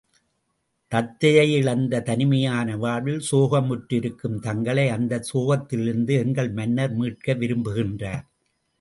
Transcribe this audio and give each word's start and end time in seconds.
தத்தையை 0.91 1.43
இழந்து 1.57 1.99
தனிமையான 2.03 2.77
வாழ்வில் 2.77 3.21
சோகமுற்றிருக்கும் 3.31 4.39
தங்களை 4.39 4.89
அந்தச் 4.89 5.29
சோகத்திலிருந்து 5.33 6.15
எங்கள் 6.17 6.51
மன்னர் 6.51 6.93
மீட்க 6.93 7.33
விரும்புகின்றார். 7.33 8.25